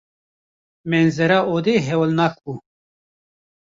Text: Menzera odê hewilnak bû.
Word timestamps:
Menzera 0.89 1.39
odê 1.55 1.75
hewilnak 1.87 2.35
bû. 2.43 2.53